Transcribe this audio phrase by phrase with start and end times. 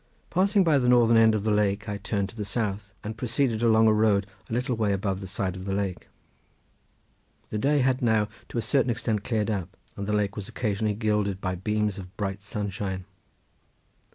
[0.31, 3.61] Passing by the northern end of the lake I turned to the south and proceeded
[3.61, 6.07] along a road a little way above the side of the lake.
[7.49, 10.95] The day had now to a certain extent cleared up, and the lake was occasionally
[10.95, 13.05] gilded by beams of bright sunshine.